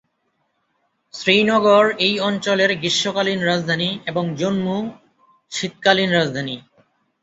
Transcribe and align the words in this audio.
শ্রীনগর 1.13 1.85
এই 1.97 2.15
অঞ্চলের 2.19 2.71
গ্রীষ্মকালীন 2.75 3.39
রাজধানী 3.43 3.89
এবং 4.05 4.23
জম্মু 4.35 4.77
শীতকালীন 5.51 6.09
রাজধানী। 6.11 6.55